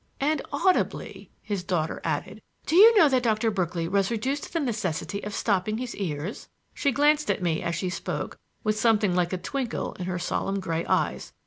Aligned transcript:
"And 0.19 0.41
audibly," 0.51 1.29
his 1.43 1.63
daughter 1.63 2.01
added. 2.03 2.41
"Do 2.65 2.75
you 2.75 2.97
know 2.97 3.07
that 3.07 3.21
Doctor 3.21 3.51
Berkeley 3.51 3.87
was 3.87 4.09
reduced 4.09 4.45
to 4.45 4.53
the 4.53 4.59
necessity 4.59 5.23
of 5.23 5.35
stopping 5.35 5.77
his 5.77 5.95
ears?" 5.95 6.49
She 6.73 6.91
glanced 6.91 7.29
at 7.29 7.43
me 7.43 7.61
as 7.61 7.75
she 7.75 7.91
spoke, 7.91 8.35
with 8.63 8.79
something 8.79 9.15
like 9.15 9.31
a 9.31 9.37
twinkle 9.37 9.93
in 9.99 10.05
her 10.05 10.17
solemn 10.17 10.59
gray 10.59 10.87
eyes. 10.87 11.33